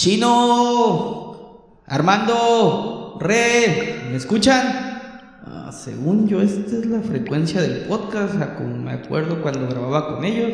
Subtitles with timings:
[0.00, 4.62] Chino, Armando, Re, ¿me escuchan?
[5.44, 10.24] Ah, según yo, esta es la frecuencia del podcast, como me acuerdo cuando grababa con
[10.24, 10.52] ellos.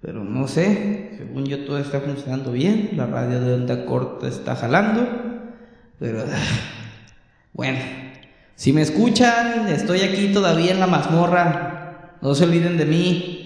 [0.00, 4.56] Pero no sé, según yo todo está funcionando bien, la radio de onda corta está
[4.56, 5.06] jalando.
[5.98, 6.24] Pero
[7.52, 7.78] bueno,
[8.54, 12.16] si me escuchan, estoy aquí todavía en la mazmorra.
[12.22, 13.45] No se olviden de mí.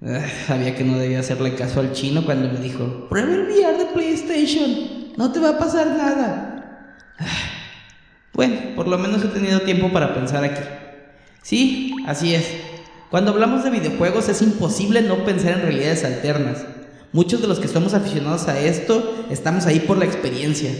[0.46, 3.86] sabía que no debía hacerle caso al chino cuando me dijo, prueba el VR de
[3.86, 6.96] PlayStation, no te va a pasar nada.
[8.34, 10.62] bueno, por lo menos he tenido tiempo para pensar aquí.
[11.42, 12.46] Sí, así es.
[13.10, 16.66] Cuando hablamos de videojuegos es imposible no pensar en realidades alternas.
[17.12, 20.70] Muchos de los que estamos aficionados a esto estamos ahí por la experiencia.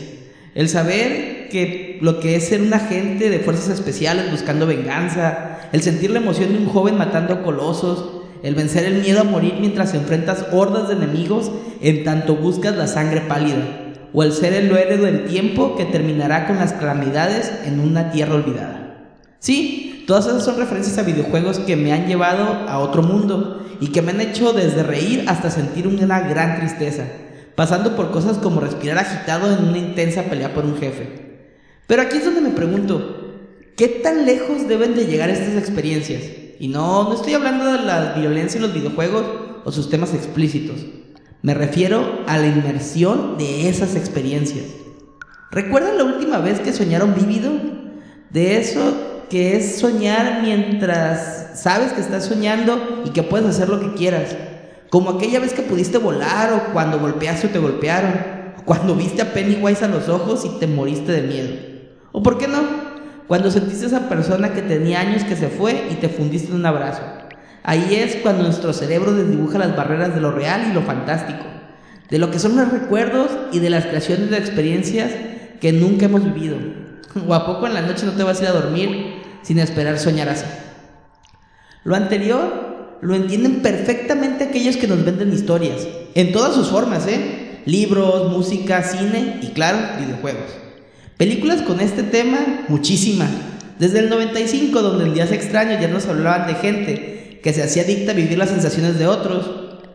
[0.55, 5.83] El saber que lo que es ser un agente de fuerzas especiales buscando venganza, el
[5.83, 8.16] sentir la emoción de un joven matando colosos,
[8.47, 12.87] el vencer el miedo a morir mientras enfrentas hordas de enemigos en tanto buscas la
[12.87, 17.81] sangre pálida, o el ser el héroe del tiempo que terminará con las calamidades en
[17.81, 19.09] una tierra olvidada.
[19.41, 23.89] Sí, todas esas son referencias a videojuegos que me han llevado a otro mundo y
[23.89, 27.03] que me han hecho desde reír hasta sentir una gran tristeza,
[27.57, 31.43] pasando por cosas como respirar agitado en una intensa pelea por un jefe.
[31.89, 33.43] Pero aquí es donde me pregunto,
[33.77, 36.46] ¿qué tan lejos deben de llegar estas experiencias?
[36.59, 39.25] Y no, no estoy hablando de la violencia en los videojuegos
[39.65, 40.77] o sus temas explícitos.
[41.43, 44.67] Me refiero a la inmersión de esas experiencias.
[45.51, 47.51] ¿Recuerdan la última vez que soñaron vívido?
[48.31, 53.81] De eso que es soñar mientras sabes que estás soñando y que puedes hacer lo
[53.81, 54.37] que quieras.
[54.91, 58.13] Como aquella vez que pudiste volar o cuando golpeaste o te golpearon.
[58.59, 61.51] O cuando viste a Pennywise a los ojos y te moriste de miedo.
[62.13, 62.86] ¿O por qué no?
[63.27, 66.57] Cuando sentiste a esa persona que tenía años que se fue y te fundiste en
[66.57, 67.03] un abrazo.
[67.65, 71.45] Ahí es cuando nuestro cerebro desdibuja las barreras de lo real y lo fantástico,
[72.09, 75.11] de lo que son los recuerdos y de las creaciones de experiencias
[75.61, 76.57] que nunca hemos vivido.
[77.27, 79.99] ¿O a poco en la noche no te vas a ir a dormir sin esperar
[79.99, 80.47] soñar así?
[81.83, 87.63] Lo anterior lo entienden perfectamente aquellos que nos venden historias, en todas sus formas, ¿eh?
[87.65, 90.66] Libros, música, cine y claro, videojuegos.
[91.17, 93.31] Películas con este tema, muchísimas.
[93.79, 97.63] Desde el 95, donde el día se extraño, ya nos hablaban de gente que se
[97.63, 99.49] hacía adicta a vivir las sensaciones de otros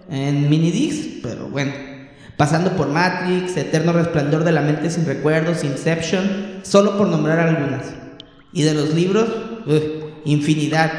[0.09, 1.73] en mini pero bueno.
[2.37, 7.85] Pasando por Matrix, Eterno Resplandor de la Mente sin Recuerdos, Inception, solo por nombrar algunas.
[8.51, 9.27] Y de los libros,
[10.25, 10.91] infinidad.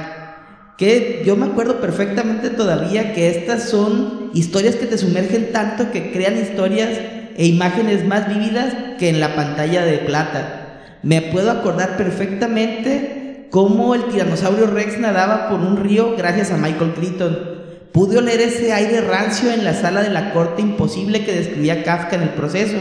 [0.78, 6.12] Que yo me acuerdo perfectamente todavía que estas son historias que te sumergen tanto que
[6.12, 6.90] crean historias
[7.36, 10.80] e imágenes más vívidas que en la pantalla de plata.
[11.02, 16.94] Me puedo acordar perfectamente cómo el tiranosaurio Rex nadaba por un río gracias a Michael
[16.94, 17.38] Crichton.
[17.92, 22.16] Pude oler ese aire rancio en la sala de la corte imposible que describía Kafka
[22.16, 22.78] en el proceso.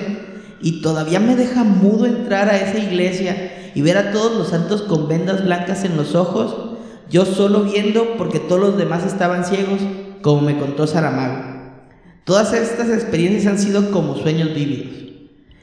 [0.61, 4.83] Y todavía me deja mudo entrar a esa iglesia y ver a todos los santos
[4.83, 6.77] con vendas blancas en los ojos,
[7.09, 9.79] yo solo viendo porque todos los demás estaban ciegos,
[10.21, 11.50] como me contó Saramago.
[12.23, 14.93] Todas estas experiencias han sido como sueños vívidos.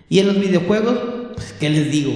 [0.08, 0.98] Y en los videojuegos,
[1.34, 2.14] pues, ¿qué les digo?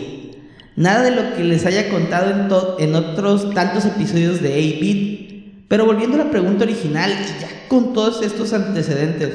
[0.74, 5.68] Nada de lo que les haya contado en, otros tantos episodios de 8-Bit.
[5.68, 9.30] Pero volviendo a la pregunta original, y ya con todos estos antecedentes,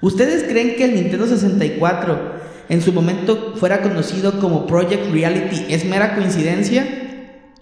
[0.00, 2.36] ¿ustedes creen que el Nintendo 64
[2.68, 6.86] en su momento fuera conocido como Project Reality es mera coincidencia?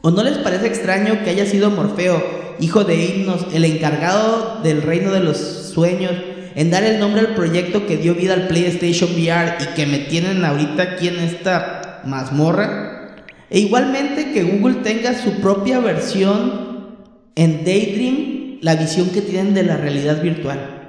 [0.02, 2.22] ¿O no les parece extraño que haya sido Morfeo,
[2.60, 6.12] hijo de Himnos, el encargado del reino de los sueños,
[6.54, 9.98] en dar el nombre al proyecto que dio vida al PlayStation VR y que me
[9.98, 13.16] tienen ahorita aquí en esta mazmorra.
[13.50, 16.96] E igualmente que Google tenga su propia versión
[17.34, 20.88] en Daydream, la visión que tienen de la realidad virtual.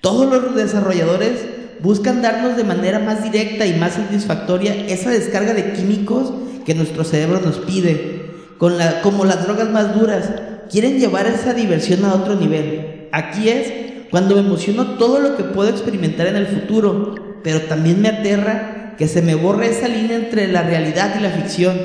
[0.00, 1.44] Todos los desarrolladores
[1.80, 6.32] buscan darnos de manera más directa y más satisfactoria esa descarga de químicos
[6.64, 8.26] que nuestro cerebro nos pide,
[8.58, 10.30] con la, como las drogas más duras.
[10.70, 13.08] Quieren llevar esa diversión a otro nivel.
[13.12, 18.00] Aquí es cuando me emociono todo lo que puedo experimentar en el futuro, pero también
[18.00, 21.78] me aterra que se me borre esa línea entre la realidad y la ficción,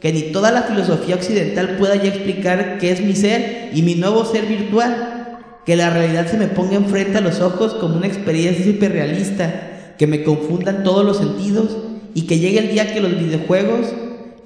[0.00, 3.94] que ni toda la filosofía occidental pueda ya explicar qué es mi ser y mi
[3.94, 8.06] nuevo ser virtual, que la realidad se me ponga enfrente a los ojos como una
[8.06, 11.76] experiencia hiperrealista, que me confundan todos los sentidos
[12.14, 13.86] y que llegue el día que los videojuegos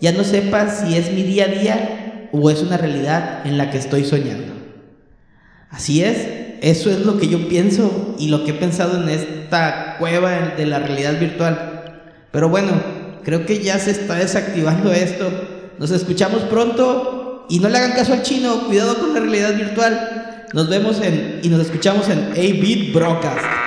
[0.00, 3.70] ya no sepa si es mi día a día o es una realidad en la
[3.70, 4.52] que estoy soñando.
[5.70, 9.96] Así es, eso es lo que yo pienso y lo que he pensado en esta
[9.99, 12.00] cueva de la realidad virtual.
[12.31, 12.72] Pero bueno,
[13.22, 15.31] creo que ya se está desactivando esto.
[15.78, 18.66] Nos escuchamos pronto y no le hagan caso al chino.
[18.66, 20.46] Cuidado con la realidad virtual.
[20.55, 23.63] Nos vemos en y nos escuchamos en A-Beat Broadcast.